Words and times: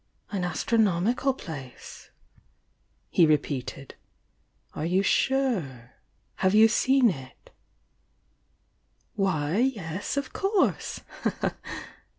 "An 0.31 0.43
astronomical 0.43 1.31
place?" 1.31 2.09
he 3.11 3.27
repeated. 3.27 3.93
"Are 4.73 4.83
you 4.83 5.03
sure? 5.03 5.91
Have 6.37 6.55
you 6.55 6.67
seen 6.67 7.11
it?" 7.11 7.51
"Why, 9.13 9.57
yes, 9.57 10.17
of 10.17 10.33
course!" 10.33 11.01